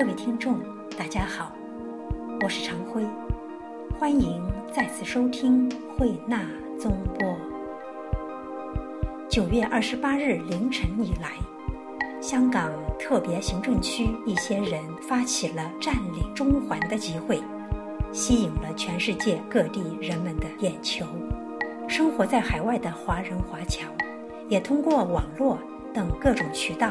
[0.00, 0.58] 各位听众，
[0.98, 1.52] 大家好，
[2.42, 3.04] 我是常辉，
[3.98, 4.42] 欢迎
[4.72, 6.40] 再次收听慧纳
[6.78, 7.36] 综播。
[9.28, 11.32] 九月二十八日凌晨以来，
[12.18, 17.38] 香港特别行政区一些人发起了占领中环的集会，
[18.10, 21.04] 吸引了全世界各地人们的眼球。
[21.86, 23.86] 生活在海外的华人华侨，
[24.48, 25.58] 也通过网络
[25.92, 26.90] 等各种渠道，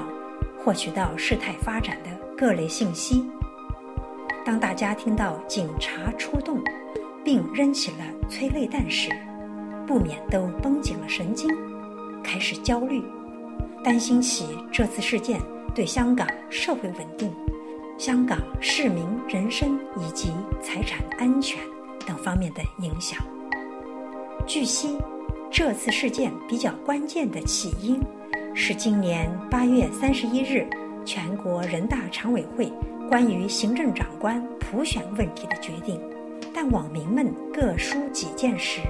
[0.64, 2.19] 获取到事态发展的。
[2.40, 3.30] 各类信息。
[4.46, 6.64] 当大家听到警察出动，
[7.22, 7.98] 并扔起了
[8.30, 9.10] 催泪弹时，
[9.86, 11.50] 不免都绷紧了神经，
[12.24, 13.04] 开始焦虑，
[13.84, 15.42] 担心起这次事件
[15.76, 17.30] 对香港社会稳定、
[17.98, 20.32] 香港市民人身以及
[20.62, 21.60] 财产安全
[22.08, 23.20] 等方面的影响。
[24.48, 24.98] 据悉，
[25.52, 28.00] 这次事件比较关键的起因
[28.56, 30.66] 是今年八月三十一日。
[31.06, 32.72] 全国人大常委会
[33.10, 36.00] 关于行政长官普选问题的决定，
[36.54, 38.82] 但网民们各抒己见时，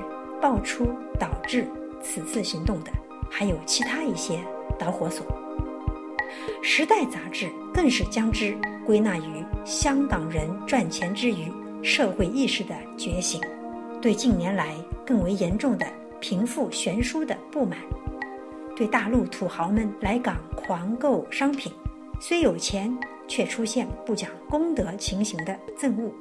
[0.41, 1.65] 爆出导致
[2.01, 2.91] 此次行动的
[3.29, 4.39] 还有其他一些
[4.77, 5.25] 导火索。
[6.63, 11.51] 《时代》杂志更是将之归纳于香港人赚钱之余
[11.81, 13.41] 社会意识的觉醒，
[14.01, 15.87] 对近年来更为严重的
[16.19, 17.79] 贫富悬殊的不满，
[18.75, 21.71] 对大陆土豪们来港狂购商品。
[22.21, 22.93] 虽有钱，
[23.29, 26.13] 却出现不讲公德情形的憎恶。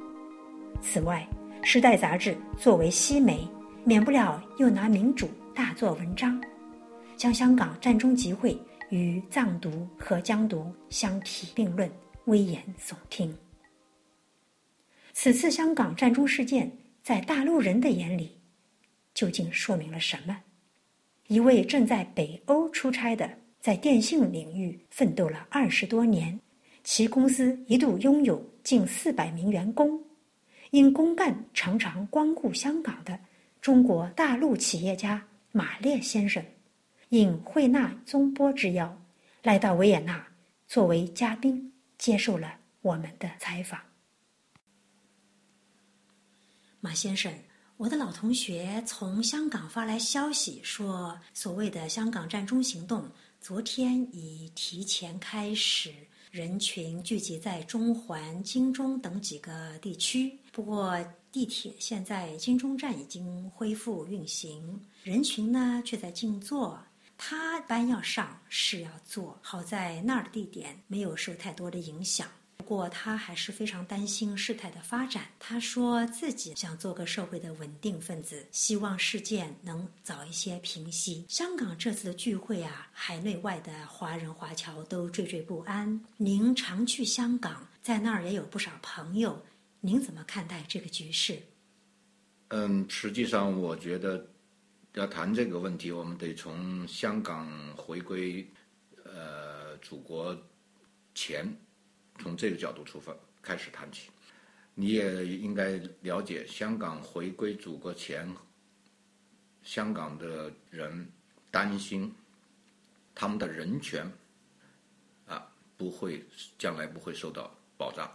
[0.81, 1.27] 此外，
[1.65, 3.45] 《时代》杂志作为西媒，
[3.83, 6.41] 免不了又拿民主大做文章，
[7.17, 8.57] 将香港战中集会
[8.89, 11.91] 与藏独和疆独相提并论，
[12.25, 13.35] 危言耸听。
[15.11, 16.71] 此次香港战中事件，
[17.03, 18.39] 在大陆人的眼里，
[19.13, 20.37] 究竟说明了什么？
[21.27, 23.29] 一位正在北欧出差的。
[23.59, 26.39] 在电信领域奋斗了二十多年，
[26.83, 30.01] 其公司一度拥有近四百名员工。
[30.71, 33.19] 因公干常常光顾香港的
[33.59, 35.21] 中国大陆企业家
[35.51, 36.43] 马列先生，
[37.09, 38.97] 应惠纳宗波之邀，
[39.43, 40.25] 来到维也纳
[40.67, 43.79] 作为嘉宾，接受了我们的采访。
[46.79, 47.33] 马先生，
[47.75, 53.09] 我的老同学从香港发来消息说，所谓的香港战中行动。
[53.41, 55.93] 昨天已提前开始，
[56.29, 60.37] 人群聚集在中环、金钟等几个地区。
[60.51, 66.77] 不过，地铁现在金钟站已经恢复运行，人群呢却在静坐。
[67.17, 69.37] 他班要上，是要坐。
[69.41, 72.27] 好在那儿的地点没有受太多的影响。
[72.69, 75.25] 不过他还是非常担心事态的发展。
[75.39, 81.25] 他说自己想做个社会的稳定分子，希望事件能早一些平息。
[81.27, 85.99] 香港这次的聚会啊，海内外的华人华侨都惴惴不安。
[86.17, 89.43] 您常去香港，在那儿也有不少朋友，
[89.79, 91.41] 您怎么看待这个局势？
[92.49, 94.23] 嗯，实际上我觉得
[94.93, 98.47] 要谈这个问题，我们得从香港回归
[99.05, 100.39] 呃祖国
[101.15, 101.51] 前。
[102.19, 104.09] 从这个角度出发开始谈起，
[104.75, 108.29] 你也应该了解，香港回归祖国前，
[109.63, 111.09] 香港的人
[111.49, 112.13] 担心
[113.15, 114.11] 他们的人权
[115.25, 116.25] 啊不会
[116.57, 118.11] 将来不会受到保障，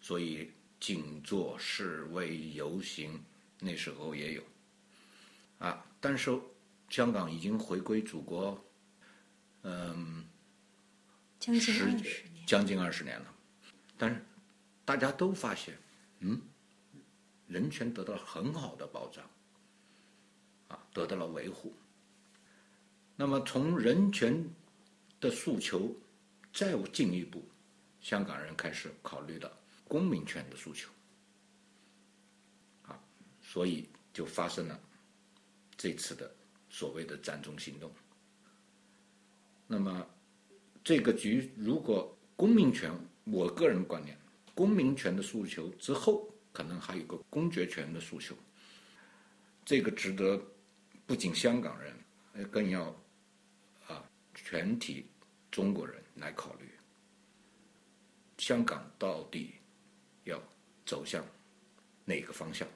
[0.00, 3.18] 所以静坐示威游行
[3.58, 4.42] 那时候也有
[5.58, 6.38] 啊，但是
[6.88, 8.62] 香港已经回归祖国，
[9.62, 10.24] 嗯，
[11.40, 12.24] 将近二十。
[12.46, 13.34] 将近二十年了，
[13.96, 14.24] 但是
[14.84, 15.78] 大家都发现，
[16.20, 16.40] 嗯，
[17.46, 19.24] 人权得到了很好的保障，
[20.68, 21.72] 啊，得到了维护。
[23.16, 24.44] 那么从人权
[25.20, 25.94] 的诉求
[26.52, 27.42] 再进一步，
[28.00, 29.50] 香港人开始考虑到
[29.86, 30.90] 公民权的诉求，
[32.86, 32.98] 啊，
[33.40, 34.80] 所以就发生了
[35.76, 36.34] 这次的
[36.68, 37.92] 所谓的“占中行动”。
[39.68, 40.06] 那么
[40.82, 42.90] 这个局如果公民权，
[43.22, 44.18] 我个人观念，
[44.52, 48.34] 公民权的诉求之后，可能还有个公爵权的诉求。
[49.64, 50.42] 这个值得
[51.06, 51.94] 不仅香港人，
[52.50, 52.86] 更要
[53.86, 54.04] 啊
[54.34, 55.06] 全体
[55.52, 56.68] 中国人来考虑。
[58.38, 59.52] 香港到底
[60.24, 60.42] 要
[60.84, 61.24] 走向
[62.04, 62.66] 哪个方向？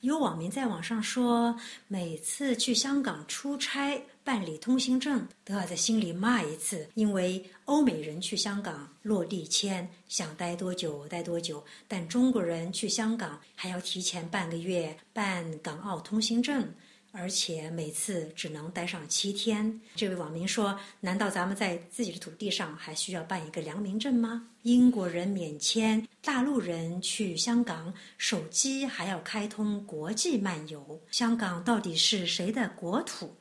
[0.00, 1.58] 有网民在网上说，
[1.88, 16.72] 每次去香港出差办理通行证，都要在心里骂一次，因为欧美人去香港落地签，想待多久待多久，但中国人去香港还要提前半个月办港澳通行证，
[17.10, 19.80] 而且每次只能待上七天。
[19.96, 31.00] 这位网民说：“难道咱们在自己的土地上还需要办一个良民证吗？”英国人免签，大陆人去香港，手机还要开通国际漫游。
[31.10, 33.34] 香港到底是谁的国土？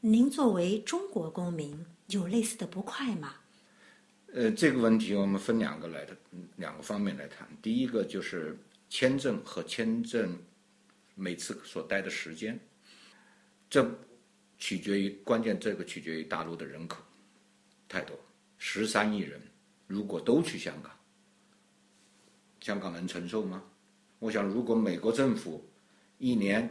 [0.00, 3.36] 您作为中国公民，有类似的不快吗？
[4.34, 6.16] 呃，这个问题我们分两个来的
[6.56, 7.46] 两个方面来谈。
[7.62, 8.58] 第一个就是
[8.90, 10.36] 签证和签证
[11.14, 12.58] 每次所待的时间。
[13.72, 13.90] 这
[14.58, 17.02] 取决于关键，这个取决于大陆的人口
[17.88, 18.14] 太多，
[18.58, 19.40] 十三亿人，
[19.86, 20.92] 如果都去香港，
[22.60, 23.64] 香港能承受吗？
[24.18, 25.66] 我想，如果美国政府
[26.18, 26.70] 一年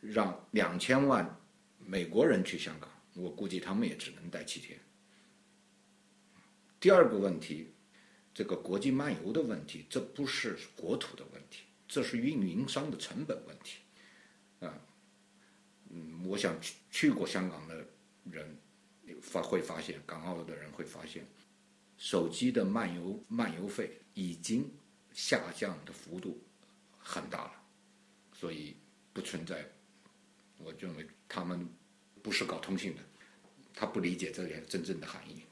[0.00, 1.38] 让两千万
[1.78, 4.80] 美国人去香港，我估计他们也只能待七天。
[6.80, 7.70] 第二个问题，
[8.32, 13.80] 这个国际漫游的问题，这不是国土的问题，这是运营商的成本问题，
[14.60, 14.72] 啊。
[15.90, 17.84] 嗯，我想去去过香港的
[18.30, 18.58] 人
[19.22, 21.26] 发会发现，港澳的人会发现，
[21.96, 24.70] 手机的漫游漫游费已经
[25.12, 26.40] 下降的幅度
[26.98, 27.52] 很大了，
[28.32, 28.76] 所以
[29.12, 29.66] 不存在。
[30.58, 31.68] 我认为他们
[32.22, 33.02] 不是搞通信的，
[33.74, 35.42] 他不理解这点真正的含义。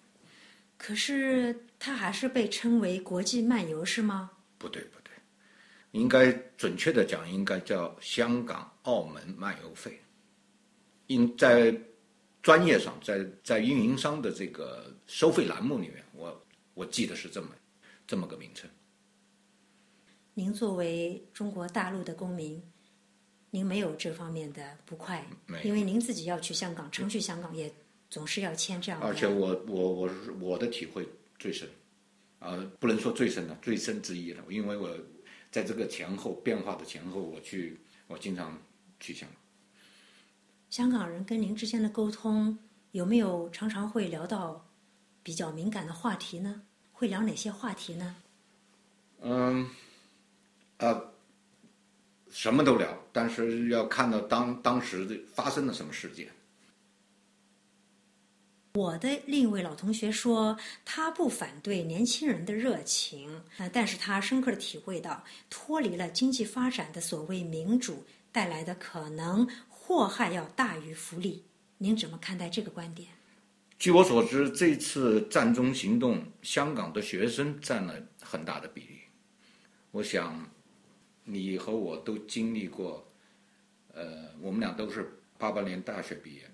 [0.76, 4.30] 可是它还是被称为国际漫游是吗？
[4.58, 5.12] 不对不对，
[5.92, 9.98] 应该准确的讲，应该叫香港澳门漫游费。
[11.06, 11.74] 因在
[12.42, 16.44] 专业上，在在运营商的这个收费栏目里面，我
[16.74, 17.48] 我记得是这么
[18.06, 18.68] 这么个名称。
[20.34, 22.62] 您作为中国大陆的公民，
[23.50, 25.26] 您没有这方面的不快，
[25.64, 27.72] 因为您自己要去香港，常去香港也
[28.10, 29.06] 总是要签这样的。
[29.06, 31.08] 而且我我我我的体会
[31.38, 31.68] 最深，
[32.38, 34.94] 啊，不能说最深的，最深之一了，因为我
[35.50, 38.60] 在这个前后变化的前后，我去我经常
[39.00, 39.40] 去香港。
[40.76, 42.58] 香港人跟您之间的沟通
[42.90, 44.62] 有没有常常会聊到
[45.22, 46.60] 比较敏感的话题呢？
[46.92, 48.14] 会聊哪些话题呢？
[49.22, 49.66] 嗯，
[50.76, 51.14] 呃，
[52.30, 56.28] 什么都聊，但是要看到当当时的发生了什么事件。
[58.74, 69.48] 我的另一位老同学说，他不反对年轻人的热情，呃，但是他深刻的体会到脱离了经济发展的所谓民主带来的可能。
[69.86, 71.44] 祸害要大于福利，
[71.78, 73.08] 您怎么看待这个观点？
[73.78, 78.98] 据我所知，这次战中行动，香港的学生占了很大的比例。
[79.92, 80.50] 我想，
[81.22, 83.08] 你和我都经历过，
[83.94, 86.50] 呃，我们俩都是八八年大学毕业，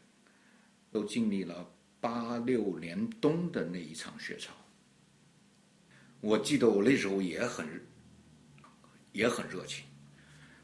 [0.90, 1.66] 都经历了
[2.02, 4.52] 八六年冬的那一场雪潮。
[6.20, 7.66] 我记得我那时候也很，
[9.12, 9.86] 也很热情，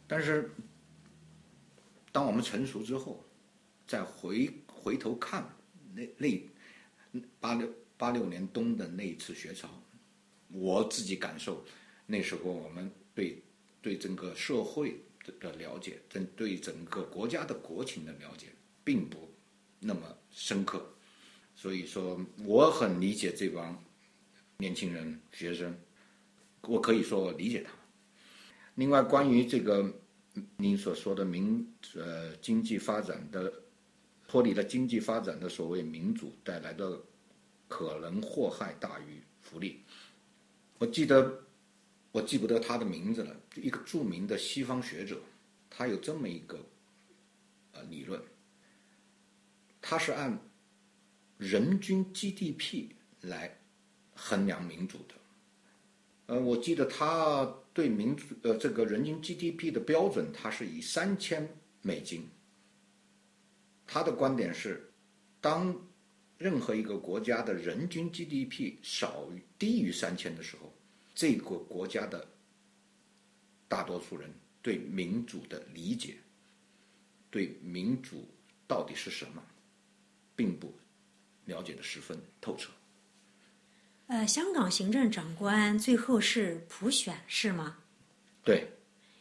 [0.07, 0.51] 但是。
[2.11, 3.23] 当我们成熟之后，
[3.87, 5.47] 再回回头看
[5.95, 9.69] 那那八六八六年冬的那一次学潮，
[10.49, 11.65] 我自己感受，
[12.07, 13.43] 那时候我们对
[13.83, 14.97] 对整个社会
[15.41, 18.47] 的了解，整对整个国家的国情的了解，
[18.83, 19.31] 并不
[19.79, 20.01] 那么
[20.31, 20.85] 深刻。
[21.55, 23.83] 所以说，我很理解这帮
[24.59, 25.79] 年轻人学生，
[26.63, 27.79] 我可以说我理解他们。
[28.77, 29.93] 另外，关于这个。
[30.57, 33.53] 您所说的民呃经济发展的
[34.27, 37.01] 脱离了经济发展的所谓民主带来的
[37.69, 39.81] 可能祸害大于福利。
[40.79, 41.45] 我记得
[42.13, 45.21] 我记不得他的名字了，一个著名的西方学者，
[45.69, 46.59] 他有这么一个
[47.73, 48.21] 呃理论，
[49.81, 50.39] 他是按
[51.37, 52.91] 人均 GDP
[53.21, 53.59] 来
[54.15, 55.15] 衡量民主的。
[56.27, 57.55] 呃，我记得他。
[57.79, 61.49] 对民主呃这个人均 GDP 的标准，它是以三千
[61.81, 62.29] 美金。
[63.87, 64.93] 他的观点是，
[65.41, 65.81] 当
[66.39, 70.75] 任何一个国家的人均 GDP 少于低于三千的时候，
[71.15, 72.27] 这个国家的
[73.69, 74.29] 大多数人
[74.61, 76.17] 对民主的理解，
[77.31, 78.27] 对民主
[78.67, 79.41] 到底是什么，
[80.35, 80.77] 并不
[81.45, 82.73] 了解的十分透彻。
[84.09, 87.77] 呃，香港行政长官最后是普选是吗？
[88.43, 88.67] 对。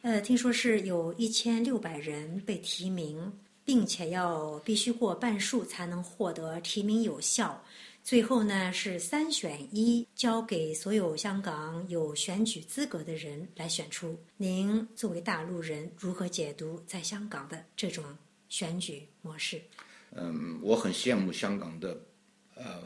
[0.02, 3.34] 呃，听说是有一千六百人被提名，
[3.66, 7.62] 并且要必须过半数才能获得提名有效。
[8.02, 14.18] 最后呢是三选一，交给所有香港有选举资格的人来选出。
[14.38, 18.06] 您作为大陆人，如何解读在香港的这种
[18.48, 19.62] 选举模式？
[20.12, 22.00] 嗯，我很羡慕香港的
[22.56, 22.82] 呃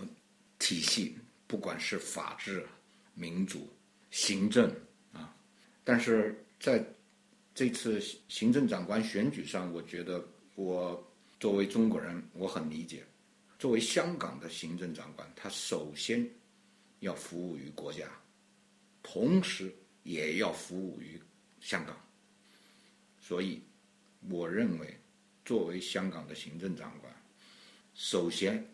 [0.57, 1.15] 体系。
[1.51, 2.65] 不管是法治、
[3.13, 3.67] 民主、
[4.09, 4.73] 行政
[5.11, 5.35] 啊，
[5.83, 6.81] 但是在
[7.53, 11.05] 这次行政长官选举上，我觉得我
[11.41, 13.03] 作为中国人，我很理解。
[13.59, 16.25] 作为香港的行政长官，他首先
[17.01, 18.09] 要服务于国家，
[19.03, 21.21] 同时也要服务于
[21.59, 21.93] 香港。
[23.19, 23.61] 所以，
[24.29, 24.97] 我认为，
[25.43, 27.13] 作为香港的行政长官，
[27.93, 28.65] 首先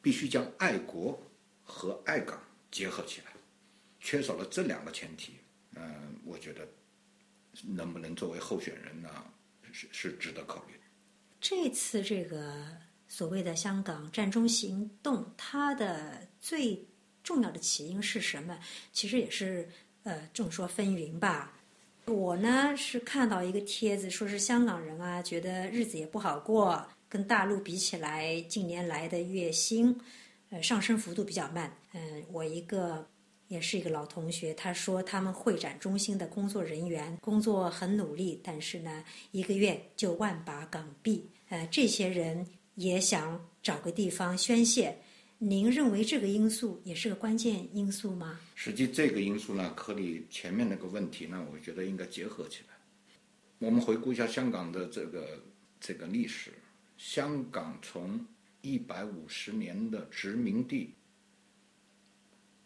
[0.00, 1.20] 必须将爱国
[1.68, 3.26] 和爱港结合起来。
[4.00, 5.34] 缺少了这两个前提，
[5.76, 6.66] 嗯，我觉得
[7.62, 9.08] 能不能作为候选人呢？
[9.70, 10.72] 是是值得考虑。
[11.40, 12.66] 这次这个
[13.06, 16.82] 所谓的香港战中行动，它的最
[17.22, 18.58] 重要的起因是什么？
[18.92, 19.68] 其实也是
[20.04, 21.52] 呃众说纷纭吧。
[22.06, 29.94] 我呢是看到一个帖子，说是香港人啊，觉得日子也不好过，跟大陆比起来，近年来的月薪
[30.50, 31.76] 呃上升幅度比较慢。
[31.92, 33.08] 嗯，我一个。
[33.48, 41.26] 也是一个老同学，他说他们会展中心的工作人员工作很努力，但是呢，一个月就万把港币。
[41.48, 44.94] 呃，这些人也想找个地方宣泄。
[45.38, 48.38] 您认为这个因素也是个关键因素吗？
[48.54, 52.74] 实际这个因素呢，和你前面那个问题呢，我觉得应该结合起来。
[53.60, 55.42] 我们回顾一下香港的这个
[55.80, 56.52] 这个历史，
[56.98, 58.20] 香港从
[58.68, 60.94] 一百五十年的殖民地。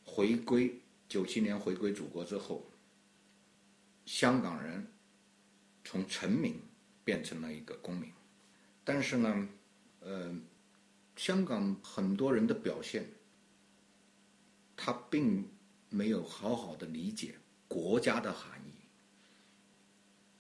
[0.05, 2.69] 回归九七年回归祖国之后，
[4.05, 4.87] 香港人
[5.85, 6.61] 从臣民
[7.05, 8.11] 变成了一个公民，
[8.83, 9.49] 但是呢，
[10.01, 10.35] 呃，
[11.15, 13.07] 香港很多人的表现，
[14.77, 15.49] 他并
[15.89, 17.37] 没有好好的理解
[17.69, 18.73] 国家的含义。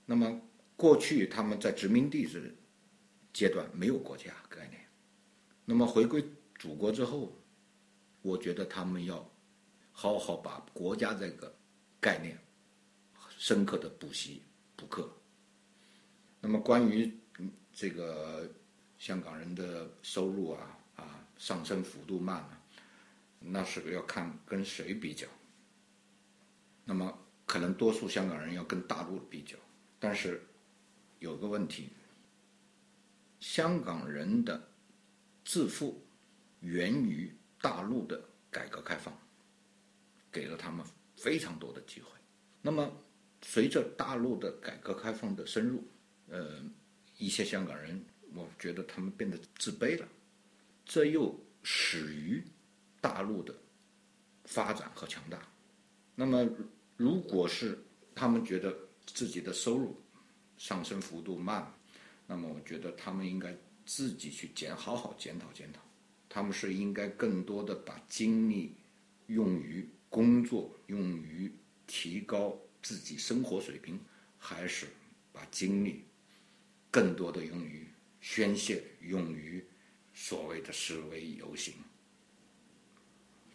[0.04, 0.40] 那么
[0.76, 2.54] 过去他们在殖民地是
[3.32, 4.81] 阶段没有国家概念，
[5.64, 6.24] 那么回归
[6.56, 7.32] 祖国之后，
[8.22, 9.28] 我觉得他们要。
[9.94, 11.54] 好好把国家这个
[12.00, 12.36] 概念
[13.36, 14.42] 深刻的补习
[14.74, 15.06] 补课。
[16.40, 17.14] 那么关于
[17.74, 18.50] 这个
[18.98, 22.58] 香港人的收入啊啊上升幅度慢啊，
[23.38, 25.28] 那是要看跟谁比较。
[26.86, 29.58] 那么可能多数香港人要跟大陆比较，
[30.00, 30.42] 但是
[31.18, 31.90] 有个问题，
[33.40, 34.71] 香港人的
[35.52, 36.02] 致富
[36.60, 37.30] 源于
[37.60, 38.18] 大陆的
[38.50, 39.14] 改革开放。
[40.30, 40.82] 给了他们
[41.14, 42.08] 非常多的机会。
[42.62, 42.90] 那么，
[43.42, 45.86] 随着大陆的改革开放的深入，
[46.30, 46.62] 呃，
[47.18, 50.08] 一些香港人，我觉得他们变得自卑了。
[50.86, 52.42] 这又始于
[52.98, 53.54] 大陆的
[54.44, 55.46] 发展和强大。
[56.14, 56.48] 那么，
[56.96, 57.78] 如果是
[58.14, 60.02] 他们觉得自己的收入
[60.56, 61.70] 上升幅度慢，
[62.26, 63.54] 那么我觉得他们应该
[63.84, 65.80] 自己去检好好检讨检讨。
[66.28, 68.74] 他们是应该更多的把精力
[69.26, 69.88] 用于。
[70.12, 71.50] 工作用于
[71.86, 73.98] 提高自己生活水平，
[74.36, 74.86] 还是
[75.32, 76.04] 把精力
[76.90, 77.86] 更多的用于
[78.20, 79.64] 宣泄，用于
[80.12, 81.72] 所谓的示威游行？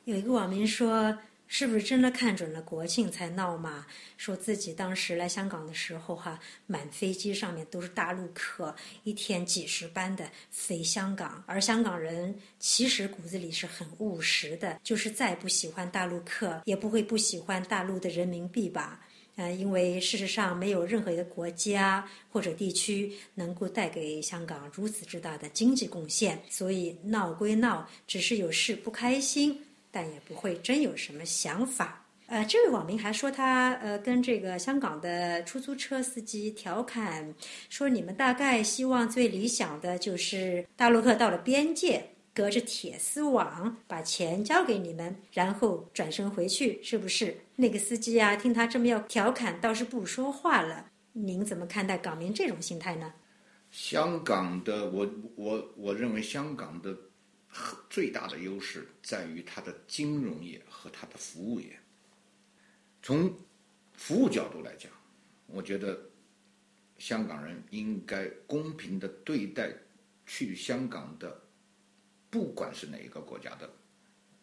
[0.05, 1.15] 有一个网民说。
[1.47, 3.85] 是不是真的看准了国庆才闹嘛？
[4.17, 11.43] 说自己当时来香港的时候，哈，满飞机上面都是大陆客，一天几十班的飞香港。
[11.47, 18.99] 而香港人其实骨子里是很务实的，就是再不喜欢大陆客，也不会不喜欢大陆的人民币吧？
[19.37, 29.63] 嗯，因为事实上没有任何一个国家或者地区能够带给香港如此之大的经济贡献，所以闹归闹，只是有事不开心。
[29.91, 32.03] 但也不会真有什么想法。
[32.27, 37.33] 呃，这位网民还说他呃跟这个香港的出租车司机调侃
[37.69, 42.03] 说：“你们大概希望最理想的就是大陆客到了边界，
[42.33, 50.87] 隔着铁丝网把钱交给你们，然后转身回去，是不是？”那个司机啊，听他这么要调侃，倒是不说话了。
[51.13, 53.13] 您怎么看待港民这种心态呢？
[53.71, 56.93] 香港的，我我我认为香港的。
[57.89, 61.79] 最大的优势在于它的金融业和它的服务业。
[63.01, 63.33] 从
[63.93, 64.91] 服务角度来讲，
[65.47, 65.99] 我觉得
[66.97, 69.73] 香港人应该公平的对待
[70.25, 71.41] 去香港的，
[72.29, 73.73] 不管是哪一个国家的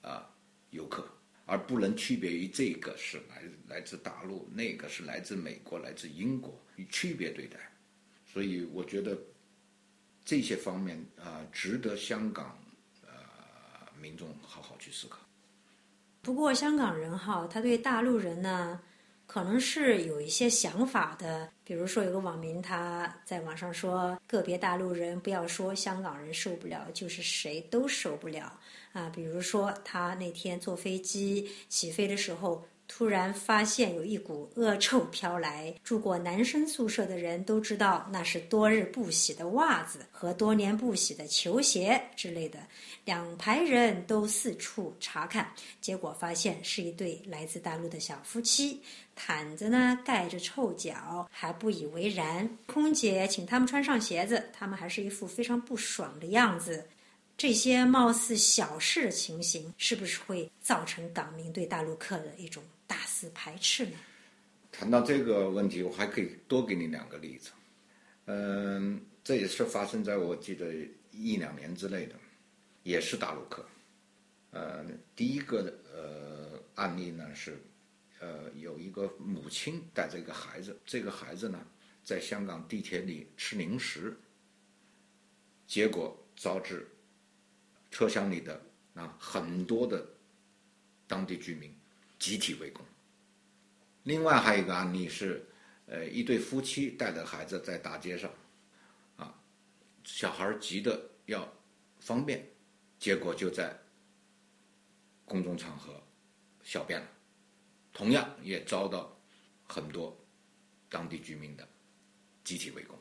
[0.02, 0.28] 啊
[0.71, 1.06] 游客，
[1.47, 6.59] 而不能区别于这个是来来自大陆，那个是来自美国、来自英国，
[6.90, 7.59] 区别对待。
[8.26, 9.16] 所以我觉得
[10.25, 12.59] 这些方面啊，值得香港。
[14.04, 15.18] 民众好好去思考。
[16.20, 18.78] 不过，香港人哈，他对大陆人呢，
[19.26, 21.50] 可能是有一些想法的。
[21.64, 28.61] 比如说，有个网民他在网上说，个别大陆人不要说香港人受不了，就是谁都受不了
[28.92, 29.08] 啊。
[29.08, 32.66] 比如说，他那天坐飞机起飞的时候，
[32.97, 35.75] 突然发现有一股恶臭飘来。
[35.83, 42.61] 住过男生宿舍的人都知道，那是多日不洗的袜子和多年不洗的球鞋之类的。
[43.05, 48.81] 两排人都四处查看，结果发现是一对来自大陆的小夫妻，
[49.17, 52.49] 毯子呢盖着臭脚，还不以为然。
[52.67, 56.87] 空姐请他们穿上鞋子，他们还是一副非常不爽的样子。
[57.37, 63.97] 这些貌似小事的情形，是不是会造成港民对大陆客的一种大肆排斥呢？
[64.73, 67.50] 谈到这个问题，我还可以多给你两个例子。
[68.26, 70.73] 嗯，这也是发生在我记得
[71.11, 72.14] 一两年之内的，
[72.83, 73.64] 也是大陆客。
[74.50, 77.61] 呃，第一个呃案例呢是，
[78.21, 81.64] 呃，有一个母亲带着一个孩子，这个孩子呢
[82.03, 84.17] 在香港地铁里吃零食，
[85.67, 86.88] 结果招致。
[87.91, 88.61] 车厢里的
[88.95, 90.05] 啊，很多的
[91.07, 91.73] 当地居民
[92.25, 92.83] 集体围攻。
[94.04, 95.45] 另外还有一个案例是，
[95.85, 98.31] 呃，一对夫妻带着孩子在大街上，
[99.16, 99.38] 啊，
[100.04, 101.47] 小孩急的要
[102.00, 102.43] 方便，
[102.99, 103.78] 结果就在
[105.26, 106.02] 公众场合
[106.62, 107.07] 小便了，
[107.93, 109.14] 同样也遭到
[109.69, 110.19] 很多
[110.88, 111.69] 当地居民的
[112.43, 112.99] 集体围攻。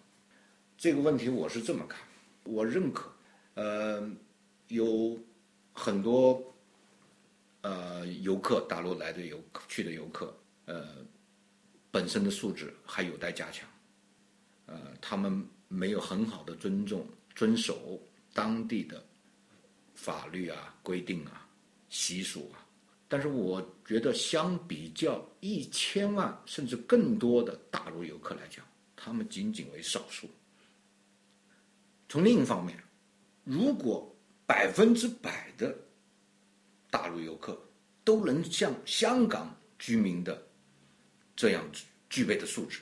[0.77, 2.01] 这个问题我是这么看，
[2.44, 3.10] 我认可，
[3.53, 4.06] 呃。
[4.70, 5.20] 有
[5.72, 6.52] 很多
[7.63, 10.34] 呃游客，大陆来的游去的游客，
[10.65, 11.03] 呃，
[11.91, 13.67] 本身的素质还有待加强，
[14.67, 17.05] 呃，他们没有很好的尊重、
[17.36, 18.00] 遵守
[18.34, 19.03] 当地的
[19.93, 21.48] 法律啊、规定啊、
[21.89, 22.60] 习俗啊。
[23.08, 28.65] 但是我觉得，相比较一千万甚至更多的大陆游客来讲，
[28.96, 30.27] 他们仅仅为少数。
[32.10, 32.82] 从另一方面，
[33.43, 34.15] 如果
[34.46, 35.75] 百分之百的
[36.94, 37.60] 大陆游客
[38.04, 40.48] 都能像香港居民的
[41.36, 41.68] 这样
[42.08, 42.82] 具备的素质，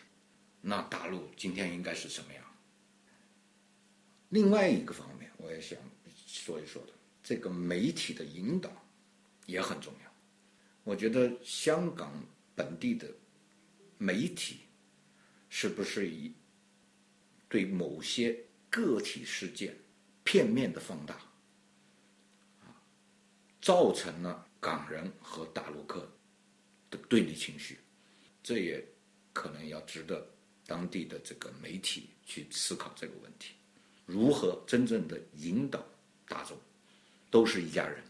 [0.60, 2.44] 那大陆今天应该是什么样？
[4.28, 5.80] 另外一个方面，我也想
[6.28, 6.92] 说一说的，
[7.24, 8.70] 这个媒体的引导
[9.46, 10.12] 也很重要。
[10.84, 12.12] 我觉得香港
[12.54, 13.08] 本地的
[13.98, 14.58] 媒体
[15.48, 16.34] 是不是以
[17.48, 18.38] 对某些
[18.70, 19.74] 个体事件
[20.26, 21.18] 片面的放大？
[23.62, 26.10] 造成了港人和大陆客
[26.90, 27.78] 的对立情绪，
[28.42, 28.84] 这也
[29.32, 30.28] 可能要值得
[30.66, 33.54] 当地的这个媒体去思考这个问题：
[34.06, 35.84] 如何真正的引导
[36.28, 36.58] 大众，
[37.30, 38.04] 都是一家人。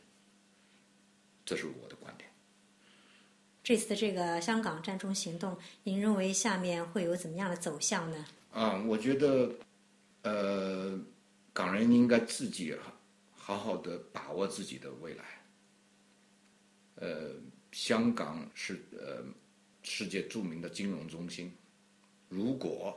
[1.43, 2.29] 这是我的观点。
[3.63, 8.25] 这次的这个香港占中行动，您认为下面会有怎么样的走向呢？
[8.51, 9.53] 啊，我觉得，
[10.23, 10.97] 呃，
[11.51, 12.75] 港人应该自己
[13.35, 15.40] 好好的把握自己的未来。
[17.01, 17.31] 呃，
[17.71, 19.23] 香港是呃
[19.81, 21.51] 世界著名的金融中心，
[22.29, 22.95] 如果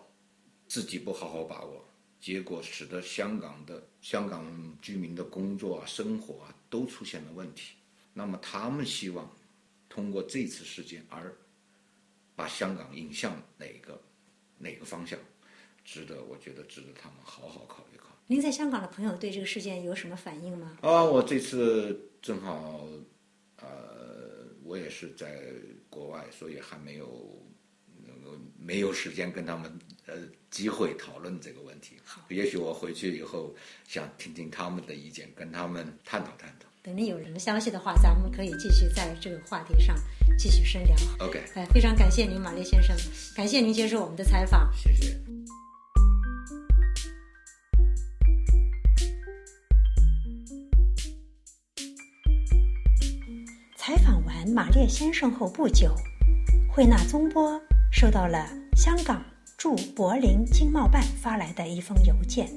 [0.68, 1.82] 自己不好好把握，
[2.20, 4.44] 结果使得香港的香港
[4.82, 7.76] 居民的工作啊、生活啊都出现了问题，
[8.12, 9.26] 那么他们希望
[9.88, 11.34] 通过这次事件而
[12.36, 13.98] 把香港引向哪个
[14.58, 15.18] 哪个方向，
[15.82, 18.12] 值得我觉得值得他们好好考虑考虑。
[18.26, 20.76] 您在香港的朋友对这个事件有什么反应吗？
[20.82, 22.86] 啊，我这次正好。
[23.64, 25.42] 呃，我也是在
[25.88, 27.42] 国外，所以还没有
[28.58, 29.72] 没有时间跟他们
[30.06, 30.14] 呃
[30.50, 31.96] 机会讨论这个问题。
[32.04, 33.54] 好，也许我回去以后
[33.86, 36.68] 想听听他们的意见，跟他们探讨探讨。
[36.82, 39.96] 等您有什么消息的话，咱们可以继续在这个话题上
[40.38, 40.94] 继续深聊。
[41.18, 42.94] OK，哎，非常感谢您，马列先生，
[43.34, 44.70] 感谢您接受我们的采访。
[44.74, 45.23] 谢谢。
[54.54, 55.92] 马列先生后不久，
[56.68, 59.20] 惠纳宗波收到了香港
[59.58, 62.48] 驻柏林经贸办发来的一封邮件。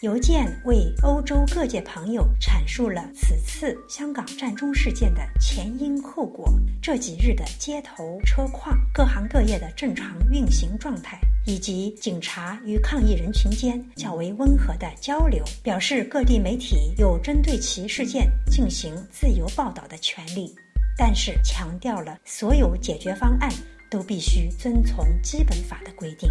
[0.00, 11.20] 邮件为欧洲各界朋友阐述了此次香港战中事件的前因后果、这几日的街头车况、各行各业的正常运行状态。
[11.46, 20.56] 以及警察与抗议人群间较为温和的交流，表示各地媒体有针对其事件进行自由报道的权利，
[20.96, 23.50] 但是强调了所有解决方案
[23.90, 26.30] 都必须遵从基本法的规定。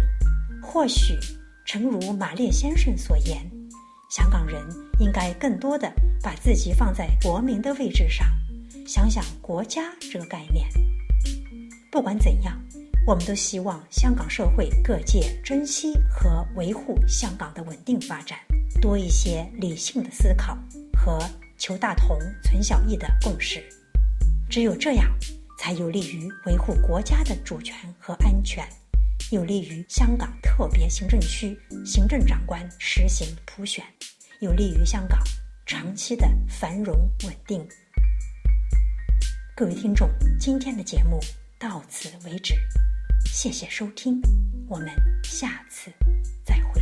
[0.62, 1.18] 或许，
[1.64, 3.50] 诚如马列先生所言，
[4.10, 4.60] 香港人
[4.98, 8.26] 应该更多的把自己放在国民的位置上，
[8.86, 10.66] 想想国家这个概念。
[11.90, 12.60] 不管怎样。
[13.06, 18.38] 我们都希望香港社会各界珍惜和维护香港的稳定发展，
[18.80, 20.56] 多一些理性的思考
[20.96, 21.18] 和
[21.58, 23.62] 求大同存小异的共识。
[24.54, 25.12] 只有这样，
[25.58, 28.64] 才有利于维护国家的主权和安全，
[29.32, 33.84] 有利于香港特别行政区行政长官实行普选，
[34.38, 35.18] 有利于香港
[35.66, 37.66] 长期的繁荣稳定。
[39.56, 41.18] 各位听众，今天的节目
[41.58, 42.54] 到此为止，
[43.26, 44.20] 谢谢收听，
[44.68, 44.88] 我们
[45.24, 45.90] 下次
[46.44, 46.80] 再会。